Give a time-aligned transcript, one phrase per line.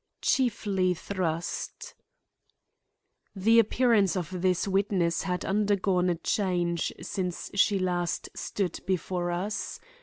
[0.23, 1.93] CHIEFLY THRUST
[3.35, 9.79] The appearance of this witness had undergone a change since she last stood before us.